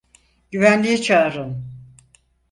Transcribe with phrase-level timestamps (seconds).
[0.51, 1.65] Güvenliği çağırın!